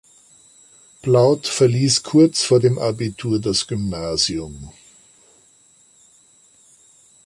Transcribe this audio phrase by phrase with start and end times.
[1.03, 4.71] Plaut verließ kurz vor dem Abitur das Gymnasium.